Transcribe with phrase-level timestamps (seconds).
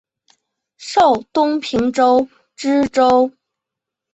[0.77, 3.31] 授东平州知州。